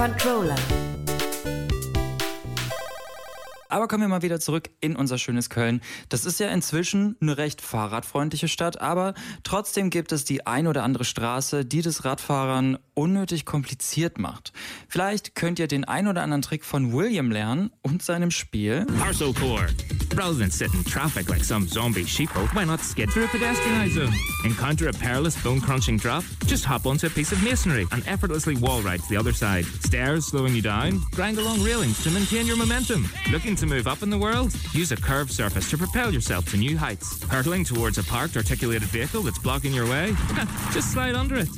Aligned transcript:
Controller. 0.00 0.56
Aber 3.68 3.86
kommen 3.86 4.02
wir 4.02 4.08
mal 4.08 4.22
wieder 4.22 4.40
zurück 4.40 4.70
in 4.80 4.96
unser 4.96 5.18
schönes 5.18 5.50
Köln. 5.50 5.82
Das 6.08 6.24
ist 6.24 6.40
ja 6.40 6.48
inzwischen 6.48 7.16
eine 7.20 7.36
recht 7.36 7.60
fahrradfreundliche 7.60 8.48
Stadt, 8.48 8.80
aber 8.80 9.12
trotzdem 9.42 9.90
gibt 9.90 10.12
es 10.12 10.24
die 10.24 10.46
ein 10.46 10.66
oder 10.66 10.84
andere 10.84 11.04
Straße, 11.04 11.66
die 11.66 11.82
das 11.82 12.06
Radfahrern 12.06 12.78
unnötig 12.94 13.44
kompliziert 13.44 14.18
macht. 14.18 14.54
Vielleicht 14.88 15.34
könnt 15.34 15.58
ihr 15.58 15.68
den 15.68 15.84
ein 15.84 16.08
oder 16.08 16.22
anderen 16.22 16.40
Trick 16.40 16.64
von 16.64 16.94
William 16.94 17.30
lernen 17.30 17.70
und 17.82 18.02
seinem 18.02 18.30
Spiel. 18.30 18.86
Parcel 18.98 19.34
Core. 19.34 19.66
Rather 20.14 20.34
than 20.34 20.50
sit 20.50 20.74
in 20.74 20.84
traffic 20.84 21.28
like 21.28 21.44
some 21.44 21.66
zombie 21.66 22.04
sheeple, 22.04 22.46
why 22.54 22.64
not 22.64 22.80
skid 22.80 23.10
through 23.10 23.24
a 23.24 23.28
pedestrianised 23.28 23.94
zone? 23.94 24.12
Encounter 24.44 24.88
a 24.88 24.92
perilous 24.92 25.40
bone-crunching 25.42 25.96
drop? 25.96 26.24
Just 26.46 26.64
hop 26.64 26.86
onto 26.86 27.06
a 27.06 27.10
piece 27.10 27.32
of 27.32 27.42
masonry 27.42 27.86
and 27.92 28.06
effortlessly 28.06 28.56
wall 28.56 28.82
ride 28.82 29.00
to 29.00 29.08
the 29.08 29.16
other 29.16 29.32
side. 29.32 29.64
Stairs 29.64 30.26
slowing 30.26 30.54
you 30.54 30.62
down? 30.62 31.00
Grind 31.12 31.38
along 31.38 31.62
railings 31.62 32.02
to 32.02 32.10
maintain 32.10 32.46
your 32.46 32.56
momentum. 32.56 33.08
Looking 33.30 33.56
to 33.56 33.66
move 33.66 33.86
up 33.86 34.02
in 34.02 34.10
the 34.10 34.18
world? 34.18 34.54
Use 34.72 34.92
a 34.92 34.96
curved 34.96 35.30
surface 35.30 35.70
to 35.70 35.78
propel 35.78 36.12
yourself 36.12 36.44
to 36.50 36.56
new 36.56 36.76
heights. 36.76 37.22
Hurtling 37.24 37.64
towards 37.64 37.98
a 37.98 38.04
parked 38.04 38.36
articulated 38.36 38.88
vehicle 38.88 39.22
that's 39.22 39.38
blocking 39.38 39.72
your 39.72 39.88
way? 39.88 40.14
Just 40.72 40.92
slide 40.92 41.14
under 41.14 41.36
it. 41.36 41.48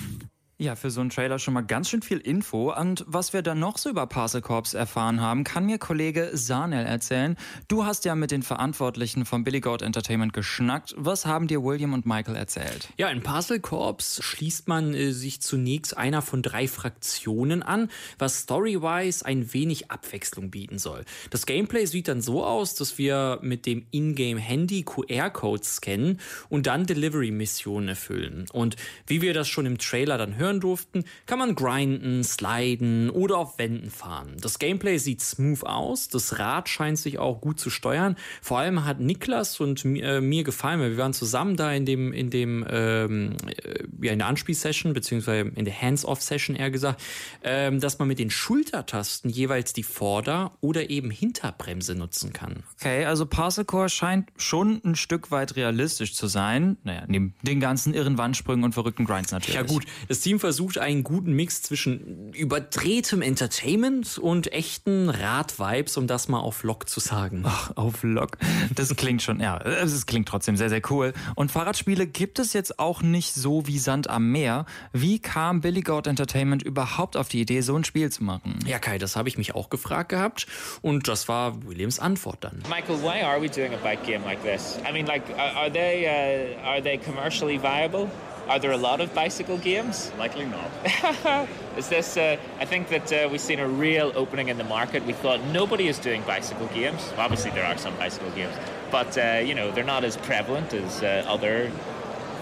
Ja, 0.63 0.77
für 0.77 0.93
so 0.93 1.01
einen 1.01 1.11
Trailer 1.11 1.41
schon 1.41 1.55
mal 1.55 1.63
ganz 1.63 1.89
schön 1.91 2.03
viel 2.03 2.19
Info. 2.19 2.73
Und 2.73 3.05
was 3.09 3.33
wir 3.33 3.43
dann 3.43 3.59
noch 3.59 3.79
so 3.79 3.91
über 3.91 4.07
Parcel 4.07 4.43
Corps 4.43 4.75
erfahren 4.75 5.21
haben, 5.21 5.43
kann 5.43 5.67
mir 5.67 5.79
Kollege 5.79 6.31
Sanel 6.35 6.87
erzählen. 6.87 7.37
Du 7.67 7.85
hast 7.85 8.05
ja 8.05 8.15
mit 8.15 8.31
den 8.31 8.45
Verantwortlichen 8.45 9.25
von 9.25 9.43
Billy 9.43 9.59
Goat 9.59 9.83
Entertainment 9.83 10.33
geschnackt. 10.33 10.95
Was 10.97 11.27
haben 11.27 11.49
dir 11.49 11.65
William 11.65 11.95
und 11.95 12.07
Michael 12.07 12.37
erzählt? 12.37 12.91
Ja, 12.97 13.09
in 13.09 13.25
Parcel 13.25 13.59
Corps 13.59 14.21
schließt 14.23 14.69
man 14.69 14.95
äh, 14.95 15.11
sich 15.11 15.43
zunächst 15.43 15.97
einer 15.97 16.23
von 16.23 16.43
drei 16.43 16.69
Fraktionen 16.69 17.65
an, 17.65 17.91
was 18.21 18.43
storywise 18.43 19.27
ein 19.27 19.53
wenig 19.53 19.91
Abwechslung 19.91 20.53
bieten 20.53 20.79
soll. 20.79 21.05
Das 21.31 21.45
Gameplay 21.45 21.87
sieht 21.87 22.07
dann 22.07 22.21
so 22.21 22.45
aus, 22.45 22.77
dass 22.77 22.99
wir 22.99 23.41
mit 23.43 23.67
dem 23.67 23.85
Ingame-Handy 23.91 24.85
QR-Codes 24.85 25.79
scannen 25.79 26.21
und 26.49 26.69
dann 26.69 26.87
Delivery-Missionen 26.87 27.89
erfüllen. 27.89 28.47
Und 28.53 28.77
wie 29.09 29.23
wir 29.23 29.35
das 29.35 29.49
schon 29.49 29.67
im 29.67 29.79
Trailer 29.79 30.19
dann 30.19 30.37
hören, 30.37 30.52
hören 30.53 30.61
durften, 30.61 31.05
kann 31.27 31.39
man 31.39 31.55
grinden, 31.55 32.23
sliden 32.25 33.11
oder 33.11 33.39
auf 33.39 33.59
Wänden 33.59 33.91
fahren. 33.91 34.37
Das 34.41 34.59
Gameplay 34.59 34.99
sieht 34.99 35.21
smooth 35.21 35.65
aus, 35.65 36.09
das 36.09 36.39
Rad 36.39 36.69
scheint 36.69 36.99
sich 36.99 37.19
auch 37.19 37.41
gut 37.41 37.59
zu 37.59 37.71
steuern. 37.71 38.17
Vor 38.41 38.59
allem 38.59 38.85
hat 38.85 39.01
Niklas 39.01 39.61
und 39.61 39.85
äh, 39.85 40.21
mir 40.21 40.45
gefallen, 40.45 40.81
weil 40.81 40.91
wir 40.91 40.99
waren 40.99 41.15
zusammen 41.15 41.57
da 41.57 41.73
in 41.73 41.87
dem, 41.87 42.13
in 42.13 42.31
dem, 42.31 42.65
ähm, 42.69 43.37
äh, 43.47 43.85
ja, 44.03 44.13
in 44.13 44.19
der 44.19 44.29
Anspielsession, 44.29 44.93
beziehungsweise 44.93 45.51
in 45.55 45.65
der 45.65 45.81
Hands-Off-Session 45.81 46.57
eher 46.57 46.71
gesagt, 46.71 47.03
ähm, 47.43 47.81
dass 47.81 47.99
man 47.99 48.09
mit 48.09 48.19
den 48.19 48.31
Schultertasten 48.31 49.31
jeweils 49.31 49.73
die 49.73 49.83
Vorder- 49.83 50.53
oder 50.61 50.91
eben 50.91 51.11
Hinterbremse 51.11 51.95
nutzen 51.95 52.33
kann. 52.33 52.65
Okay, 52.79 53.05
also 53.05 53.27
Parcel 53.27 53.65
Core 53.65 53.89
scheint 53.89 54.29
schon 54.37 54.81
ein 54.85 54.97
Stück 54.97 55.31
weit 55.31 55.57
realistisch 55.57 56.15
zu 56.15 56.27
sein. 56.27 56.77
Naja, 56.85 57.05
neben 57.07 57.35
den 57.43 57.61
ganzen 57.61 57.95
irren 57.95 58.19
Wandsprüngen 58.19 58.65
und 58.65 58.73
verrückten 58.73 59.05
Grinds 59.05 59.33
natürlich. 59.33 59.55
Ja 59.55 59.63
gut, 59.63 59.85
das 60.09 60.21
Team 60.33 60.41
versucht 60.41 60.79
einen 60.79 61.05
guten 61.05 61.35
Mix 61.35 61.61
zwischen 61.61 62.33
überdrehtem 62.33 63.21
Entertainment 63.21 64.17
und 64.17 64.51
echten 64.51 65.11
Rad-Vibes, 65.11 65.99
um 65.99 66.07
das 66.07 66.29
mal 66.29 66.41
auf 66.41 66.63
Lock 66.63 66.89
zu 66.89 67.01
sagen. 67.01 67.43
Ach, 67.45 67.73
auf 67.77 68.03
Lock. 68.03 68.39
Das 68.75 68.97
klingt 68.97 69.21
schon, 69.21 69.41
ja, 69.41 69.59
es 69.59 70.07
klingt 70.07 70.27
trotzdem 70.27 70.57
sehr, 70.57 70.71
sehr 70.71 70.81
cool. 70.89 71.13
Und 71.35 71.53
Fahrradspiele 71.53 72.07
gibt 72.07 72.39
es 72.39 72.55
jetzt 72.55 72.79
auch 72.79 73.03
nicht 73.03 73.35
so 73.35 73.67
wie 73.67 73.79
Sand 73.79 74.09
am 74.09 74.33
Meer. 74.33 74.65
Wie 74.95 75.19
kam 75.19 75.61
Billy 75.61 75.83
Goat 75.83 76.07
Entertainment 76.07 76.63
überhaupt 76.63 77.19
auf 77.19 77.29
die 77.29 77.43
Idee, 77.43 77.61
so 77.61 77.77
ein 77.77 77.85
Spiel 77.85 78.11
zu 78.11 78.25
machen? 78.25 78.59
Ja, 78.67 78.79
Kai, 78.79 78.97
das 78.97 79.17
habe 79.17 79.29
ich 79.29 79.37
mich 79.37 79.55
auch 79.55 79.69
gefragt 79.69 80.09
gehabt 80.09 80.47
und 80.81 81.09
das 81.09 81.29
war 81.29 81.63
Williams 81.67 81.99
Antwort 81.99 82.39
dann. 82.41 82.63
Michael, 82.71 83.03
why 83.03 83.23
are 83.23 83.39
we 83.39 83.51
doing 83.51 83.75
a 83.75 83.83
bike 83.83 84.03
game 84.07 84.25
like 84.25 84.43
this? 84.43 84.79
I 84.89 84.93
mean, 84.95 85.05
like, 85.05 85.25
are, 85.37 85.65
are 85.65 85.71
they 85.71 86.57
uh, 86.57 86.67
are 86.67 86.83
they 86.83 86.97
commercially 86.97 87.59
viable? 87.59 88.09
Are 88.53 88.59
there 88.59 88.73
a 88.73 88.77
lot 88.77 89.01
of 89.01 89.15
bicycle 89.15 89.57
games? 89.57 90.13
Likely 90.19 90.45
not. 90.45 91.49
is 91.79 91.89
this? 91.89 92.19
Uh, 92.19 92.37
I 92.61 92.67
think 92.67 92.91
that 92.91 93.11
uh, 93.11 93.27
we've 93.31 93.41
seen 93.41 93.61
a 93.61 93.67
real 93.67 94.13
opening 94.15 94.49
in 94.49 94.59
the 94.59 94.65
market. 94.65 95.07
We 95.07 95.15
thought 95.15 95.41
nobody 95.55 95.89
is 95.89 95.99
doing 95.99 96.21
bicycle 96.27 96.67
games. 96.67 97.01
Well, 97.13 97.23
obviously, 97.23 97.53
there 97.53 97.65
are 97.65 97.79
some 97.79 97.97
bicycle 97.97 98.31
games, 98.33 98.55
but 98.91 99.17
uh, 99.17 99.41
you 99.43 99.55
know 99.55 99.71
they're 99.71 99.93
not 99.97 100.05
as 100.05 100.19
prevalent 100.19 100.75
as 100.75 101.03
uh, 101.03 101.25
other 101.27 101.71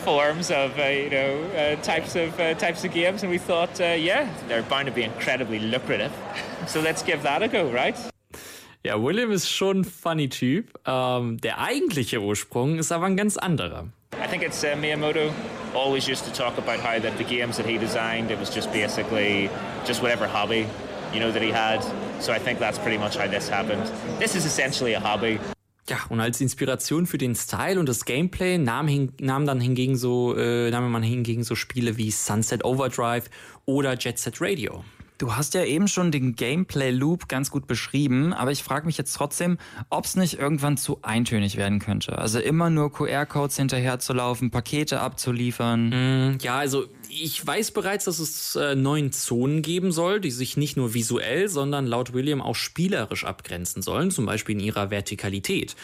forms 0.04 0.50
of 0.50 0.76
uh, 0.80 0.86
you 0.86 1.10
know 1.10 1.44
uh, 1.54 1.76
types 1.82 2.16
of 2.16 2.36
types 2.58 2.82
of 2.82 2.92
games. 2.92 3.22
And 3.22 3.30
we 3.30 3.38
thought, 3.38 3.78
yeah, 3.78 4.28
they're 4.48 4.64
bound 4.64 4.86
to 4.86 4.92
be 4.92 5.04
incredibly 5.04 5.60
lucrative. 5.60 6.12
so 6.66 6.80
let's 6.80 7.04
give 7.04 7.22
that 7.22 7.40
a 7.44 7.46
go, 7.46 7.70
right? 7.70 7.96
Ja, 8.82 8.96
William 9.00 9.30
ist 9.30 9.48
schon 9.48 9.82
ein 9.82 9.84
funny 9.84 10.28
Typ. 10.28 10.76
Ähm, 10.86 11.38
der 11.40 11.60
eigentliche 11.60 12.20
Ursprung 12.20 12.78
ist 12.80 12.90
aber 12.90 13.06
ein 13.06 13.16
ganz 13.16 13.36
anderer. 13.36 13.90
Think 14.30 14.44
it's 14.44 14.62
uh, 14.62 14.76
Miyamoto 14.76 15.32
always 15.74 16.06
used 16.06 16.24
to 16.24 16.32
talk 16.32 16.56
about 16.56 16.78
how 16.78 17.00
that 17.00 17.18
the 17.18 17.24
games 17.24 17.56
that 17.56 17.66
he 17.66 17.78
designed, 17.78 18.30
it 18.30 18.38
was 18.38 18.48
just 18.48 18.70
basically 18.72 19.50
just 19.84 20.02
whatever 20.02 20.28
hobby, 20.28 20.68
you 21.12 21.18
know, 21.18 21.32
that 21.32 21.42
he 21.42 21.50
had. 21.50 21.82
So 22.20 22.32
I 22.32 22.38
think 22.38 22.60
that's 22.60 22.78
pretty 22.78 22.96
much 22.96 23.16
how 23.16 23.26
this 23.26 23.48
happened. 23.48 23.90
This 24.20 24.36
is 24.36 24.44
essentially 24.44 24.94
a 24.94 25.00
hobby. 25.00 25.40
Ja, 25.88 25.98
und 26.08 26.20
als 26.20 26.40
Inspiration 26.40 27.06
für 27.06 27.18
den 27.18 27.34
Style 27.34 27.80
und 27.80 27.88
das 27.88 28.04
Gameplay 28.04 28.56
nahm, 28.58 28.86
hin, 28.86 29.12
nahm 29.20 29.46
dann 29.46 29.60
hingegen 29.60 29.96
so, 29.96 30.36
äh, 30.36 30.70
nahm 30.70 30.88
man 30.92 31.02
hingegen 31.02 31.42
so 31.42 31.56
Spiele 31.56 31.96
wie 31.96 32.12
Sunset 32.12 32.64
Overdrive 32.64 33.24
oder 33.66 33.96
Jet 33.96 34.20
Set 34.20 34.40
Radio. 34.40 34.84
Du 35.20 35.36
hast 35.36 35.52
ja 35.52 35.62
eben 35.64 35.86
schon 35.86 36.10
den 36.10 36.34
Gameplay-Loop 36.34 37.28
ganz 37.28 37.50
gut 37.50 37.66
beschrieben, 37.66 38.32
aber 38.32 38.52
ich 38.52 38.62
frage 38.62 38.86
mich 38.86 38.96
jetzt 38.96 39.12
trotzdem, 39.12 39.58
ob 39.90 40.06
es 40.06 40.16
nicht 40.16 40.38
irgendwann 40.38 40.78
zu 40.78 41.00
eintönig 41.02 41.58
werden 41.58 41.78
könnte. 41.78 42.16
Also 42.16 42.38
immer 42.40 42.70
nur 42.70 42.90
QR-Codes 42.90 43.54
hinterherzulaufen, 43.58 44.50
Pakete 44.50 44.98
abzuliefern. 45.00 45.90
Mm, 45.90 46.38
ja, 46.40 46.56
also 46.56 46.86
ich 47.10 47.44
weiß 47.44 47.72
bereits, 47.72 48.04
dass 48.04 48.18
es 48.18 48.54
äh, 48.56 48.74
neun 48.74 49.12
Zonen 49.12 49.62
geben 49.62 49.92
soll, 49.92 50.20
die 50.20 50.30
sich 50.30 50.56
nicht 50.56 50.76
nur 50.76 50.94
visuell, 50.94 51.48
sondern 51.48 51.86
laut 51.86 52.12
William 52.12 52.40
auch 52.40 52.54
spielerisch 52.54 53.24
abgrenzen 53.24 53.82
sollen, 53.82 54.10
zum 54.10 54.26
Beispiel 54.26 54.54
in 54.54 54.60
ihrer 54.60 54.90
Vertikalität. 54.90 55.74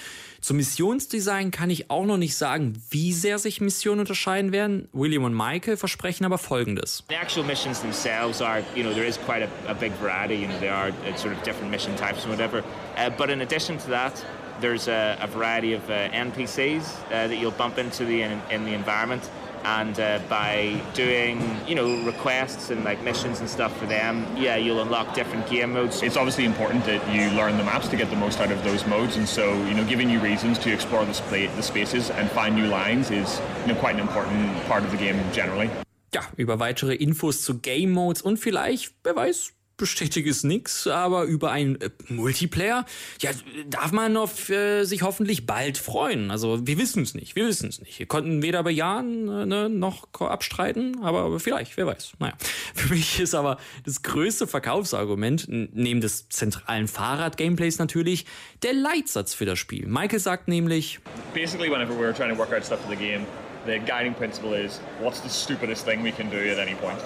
Zum 0.41 0.59
Missionsdesign 0.59 1.51
kann 1.51 1.71
ich 1.71 1.91
auch 1.91 2.05
noch 2.05 2.19
nicht 2.19 2.37
sagen, 2.37 2.81
wie 2.91 3.13
sehr 3.13 3.39
sich 3.39 3.61
Missionen 3.61 4.01
unterscheiden 4.01 4.53
werden. 4.53 4.89
William 4.93 5.25
und 5.25 5.35
Michael 5.35 5.77
versprechen 5.77 6.25
aber 6.25 6.39
Folgendes. 6.39 7.03
The 7.09 7.17
actual 7.17 7.45
missions 7.45 7.81
themselves 7.81 8.41
are, 8.41 8.63
you 8.77 8.85
know, 8.85 8.93
there 8.93 9.07
is 9.07 9.19
quite 9.27 9.43
a, 9.43 9.71
a 9.71 9.75
big 9.75 9.93
variety. 10.01 10.35
You 10.35 10.49
know, 10.49 10.59
there 10.61 10.75
are 10.75 10.91
uh, 10.91 11.17
sort 11.17 11.35
of 11.35 11.43
different 11.43 11.71
mission 11.71 11.97
types 11.97 12.25
and 12.25 12.33
whatever. 12.33 12.63
Uh, 12.97 13.11
but 13.11 13.31
in 13.31 13.41
addition 13.41 13.79
to 13.79 13.91
that, 13.91 14.25
there's 14.61 14.89
a, 14.89 15.19
a 15.21 15.27
variety 15.27 15.75
of 15.75 15.83
uh, 15.91 16.09
NPCs 16.11 16.83
uh, 16.83 17.29
that 17.29 17.37
you'll 17.39 17.51
bump 17.51 17.79
into 17.79 18.05
the, 18.05 18.23
in, 18.23 18.41
in 18.51 18.65
the 18.65 18.73
environment. 18.73 19.29
And 19.67 19.99
uh, 19.99 20.21
by 20.29 20.81
doing 20.95 21.43
you 21.67 21.75
know 21.75 22.03
requests 22.05 22.71
and 22.71 22.85
like 22.85 23.03
missions 23.03 23.41
and 23.41 23.51
stuff 23.51 23.77
for 23.79 23.87
them 23.87 24.25
yeah 24.37 24.57
you'll 24.57 24.81
unlock 24.81 25.13
different 25.15 25.47
game 25.51 25.73
modes. 25.73 26.03
It's 26.03 26.17
obviously 26.17 26.45
important 26.45 26.85
that 26.87 27.03
you 27.13 27.37
learn 27.37 27.57
the 27.59 27.65
maps 27.65 27.89
to 27.89 27.97
get 27.97 28.09
the 28.11 28.17
most 28.17 28.41
out 28.41 28.53
of 28.53 28.63
those 28.63 28.87
modes. 28.87 29.17
And 29.17 29.29
so 29.29 29.53
you 29.67 29.75
know 29.75 29.85
giving 29.85 30.09
you 30.09 30.21
reasons 30.21 30.59
to 30.61 30.73
explore 30.73 31.05
the, 31.05 31.15
sp 31.19 31.51
the 31.57 31.63
spaces 31.63 32.11
and 32.11 32.31
find 32.31 32.55
new 32.55 32.69
lines 32.69 33.11
is 33.11 33.41
you 33.63 33.73
know 33.73 33.79
quite 33.79 33.95
an 33.95 34.01
important 34.01 34.65
part 34.67 34.85
of 34.85 34.91
the 34.91 34.97
game 34.97 35.19
generally. 35.33 35.69
Ja, 36.15 36.23
über 36.37 36.59
weitere 36.61 36.95
Infos 36.95 37.43
zu 37.43 37.59
Game 37.59 37.93
Modes 37.93 38.23
und 38.23 38.39
vielleicht, 38.39 38.95
wer 39.03 39.17
weiß, 39.17 39.53
bestätige 39.77 40.31
es 40.31 40.45
nix, 40.45 40.87
aber 40.87 41.25
über 41.25 41.51
einen 41.51 41.81
äh, 41.81 41.91
Multiplayer, 42.09 42.87
ja, 43.21 43.31
darf 43.69 43.93
man 43.93 44.17
auf, 44.17 44.49
äh, 44.49 44.85
sich 44.85 45.03
hoffentlich 45.03 45.47
bald 45.47 45.79
freuen. 45.79 46.31
Also 46.31 46.67
wir 46.67 46.79
wissen 46.79 47.03
es 47.03 47.15
nicht, 47.15 47.37
wir 47.37 47.47
wissen 47.47 47.69
es 47.69 47.81
nicht. 47.81 47.99
Wir 47.99 48.07
konnten 48.07 48.43
weder 48.43 48.63
bejahen 48.63 49.29
äh, 49.29 49.47
ne, 49.47 49.69
noch 49.69 50.09
abstreiten, 50.19 51.03
aber 51.03 51.39
vielleicht, 51.41 51.77
wer 51.77 51.87
weiß. 51.87 52.15
Naja, 52.19 52.35
für 52.75 52.95
mich 52.95 53.21
ist 53.21 53.35
aber 53.35 53.59
das 53.85 54.03
größte 54.03 54.47
Verkaufsargument, 54.47 55.47
neben 55.49 56.01
des 56.01 56.29
zentralen 56.29 56.89
Fahrrad-Gameplays 56.89 57.79
natürlich, 57.79 58.27
der 58.63 58.73
Leitsatz 58.73 59.35
für 59.35 59.45
das 59.45 59.59
Spiel. 59.59 59.87
Michael 59.87 60.21
sagt 60.21 60.49
nämlich, 60.49 61.01
Basically, 61.35 61.71
whenever 61.71 61.93
we're 61.93 62.15
trying 62.15 62.31
to 62.31 62.39
work 62.39 62.53
out 62.53 62.65
stuff 62.65 62.81
for 62.81 62.91
the 62.91 62.97
game, 62.97 63.27
the 63.67 63.79
guiding 63.79 64.15
principle 64.15 64.55
is, 64.55 64.81
what's 65.01 65.21
the 65.21 65.29
stupidest 65.29 65.85
thing 65.85 66.03
we 66.03 66.13
can 66.13 66.31
do 66.31 66.39
at 66.39 66.59
any 66.59 66.75
point? 66.77 66.99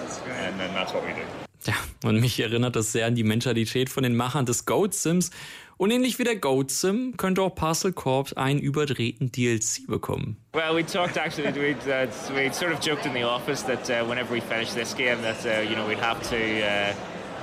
And 0.45 0.57
then 0.59 0.73
that's 0.73 0.93
what 0.93 1.03
we 1.03 1.13
do. 1.13 1.50
Ja, 1.65 1.73
und 2.03 2.19
mich 2.19 2.39
erinnert 2.39 2.75
das 2.75 2.91
sehr 2.91 3.05
an 3.05 3.15
die 3.15 3.23
Mentalität 3.23 3.89
von 3.89 4.03
den 4.03 4.15
Machern 4.15 4.45
des 4.45 4.65
Goat 4.65 4.93
Sims. 4.93 5.31
Und 5.77 5.89
ähnlich 5.89 6.19
wie 6.19 6.23
der 6.23 6.35
Goat 6.35 6.69
Sim 6.69 7.15
könnte 7.17 7.41
auch 7.41 7.55
Parcel 7.55 7.91
Corps 7.91 8.37
einen 8.37 8.59
überdrehten 8.59 9.31
DLC 9.31 9.87
bekommen. 9.87 10.37
Well, 10.53 10.75
we 10.75 10.85
talked 10.85 11.17
actually, 11.17 11.51
we 11.55 11.71
uh, 11.91 12.07
we 12.35 12.53
sort 12.53 12.71
of 12.71 12.79
joked 12.85 13.05
in 13.07 13.13
the 13.13 13.23
office 13.23 13.63
that 13.63 13.89
uh, 13.89 14.07
whenever 14.07 14.31
we 14.31 14.41
finish 14.41 14.71
this 14.73 14.95
game, 14.95 15.17
that 15.23 15.43
uh, 15.43 15.67
you 15.67 15.75
know 15.75 15.87
we'd 15.87 15.99
have 15.99 16.21
to. 16.29 16.35
Uh, 16.35 16.93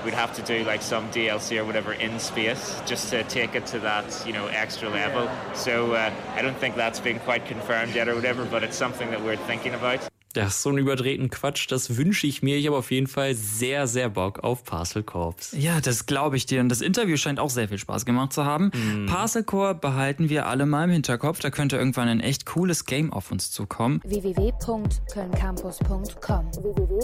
we'd 0.04 0.14
have 0.14 0.34
to 0.34 0.42
do 0.42 0.64
like 0.64 0.82
some 0.82 1.08
DLC 1.10 1.58
or 1.58 1.64
whatever 1.64 1.92
in 1.92 2.18
space 2.18 2.80
just 2.86 3.10
to 3.10 3.22
take 3.24 3.54
it 3.54 3.66
to 3.66 3.78
that 3.80 4.04
you 4.26 4.32
know 4.32 4.46
extra 4.48 4.88
level. 4.88 5.28
So 5.54 5.92
uh, 5.92 6.10
I 6.36 6.42
don't 6.42 6.56
think 6.56 6.76
that's 6.76 7.00
been 7.00 7.18
quite 7.20 7.46
confirmed 7.46 7.94
yet 7.94 8.08
or 8.08 8.14
whatever, 8.14 8.44
but 8.44 8.62
it's 8.62 8.76
something 8.76 9.10
that 9.10 9.22
we're 9.22 9.36
thinking 9.46 9.74
about. 9.74 10.00
Ja, 10.36 10.50
so 10.50 10.68
einen 10.68 10.76
überdrehten 10.78 11.30
Quatsch, 11.30 11.66
das 11.68 11.96
wünsche 11.96 12.26
ich 12.26 12.42
mir. 12.42 12.58
Ich 12.58 12.66
habe 12.66 12.76
auf 12.76 12.90
jeden 12.90 13.06
Fall 13.06 13.34
sehr, 13.34 13.86
sehr 13.86 14.10
Bock 14.10 14.44
auf 14.44 14.62
Parcel 14.62 15.02
Corps. 15.02 15.52
Ja, 15.52 15.80
das 15.80 16.04
glaube 16.06 16.36
ich 16.36 16.44
dir. 16.46 16.60
Und 16.60 16.68
das 16.68 16.82
Interview 16.82 17.16
scheint 17.16 17.40
auch 17.40 17.50
sehr 17.50 17.68
viel 17.68 17.78
Spaß 17.78 18.04
gemacht 18.04 18.34
zu 18.34 18.44
haben. 18.44 18.70
Mm. 18.74 19.06
Parcel 19.06 19.42
Corps 19.42 19.74
behalten 19.74 20.28
wir 20.28 20.46
alle 20.46 20.66
mal 20.66 20.84
im 20.84 20.90
Hinterkopf. 20.90 21.40
Da 21.40 21.50
könnte 21.50 21.76
irgendwann 21.76 22.08
ein 22.08 22.20
echt 22.20 22.46
cooles 22.46 22.84
Game 22.84 23.12
auf 23.12 23.32
uns 23.32 23.50
zukommen. 23.50 24.00
www.kölncampus.com 24.04 26.50
www 26.62 26.98